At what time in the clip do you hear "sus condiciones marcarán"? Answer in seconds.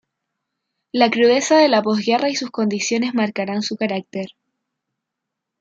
2.35-3.61